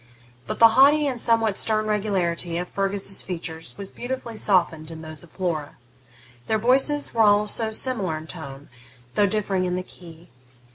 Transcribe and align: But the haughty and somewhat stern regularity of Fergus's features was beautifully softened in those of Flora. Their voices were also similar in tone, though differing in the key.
But 0.47 0.57
the 0.57 0.69
haughty 0.69 1.05
and 1.05 1.19
somewhat 1.19 1.59
stern 1.59 1.85
regularity 1.85 2.57
of 2.57 2.67
Fergus's 2.69 3.21
features 3.21 3.75
was 3.77 3.91
beautifully 3.91 4.35
softened 4.35 4.89
in 4.89 5.03
those 5.03 5.21
of 5.21 5.29
Flora. 5.29 5.77
Their 6.47 6.57
voices 6.57 7.13
were 7.13 7.21
also 7.21 7.69
similar 7.69 8.17
in 8.17 8.25
tone, 8.25 8.69
though 9.13 9.27
differing 9.27 9.65
in 9.65 9.75
the 9.75 9.83
key. 9.83 10.29